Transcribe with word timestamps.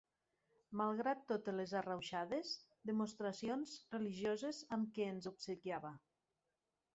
Malgrat 0.79 1.19
totes 1.31 1.55
les 1.59 1.73
arrauxades 1.81 2.53
demostracions 2.91 3.75
religioses 3.97 4.63
amb 4.79 4.91
què 4.97 5.07
ens 5.13 5.31
obsequiava. 5.35 5.95